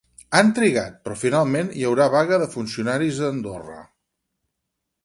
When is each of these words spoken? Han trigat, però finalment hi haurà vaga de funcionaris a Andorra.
Han 0.37 0.47
trigat, 0.59 0.95
però 1.03 1.17
finalment 1.23 1.69
hi 1.81 1.85
haurà 1.91 2.09
vaga 2.17 2.41
de 2.45 2.49
funcionaris 2.55 3.21
a 3.27 3.31
Andorra. 3.37 3.79